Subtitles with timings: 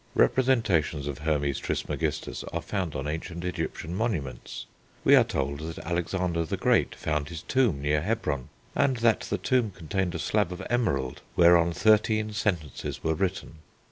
[0.15, 4.65] Representations of Hermes Trismegistus are found on ancient Egyptian monuments.
[5.03, 9.37] We are told that Alexander the Great found his tomb near Hebron; and that the
[9.37, 13.59] tomb contained a slab of emerald whereon thirteen sentences were written.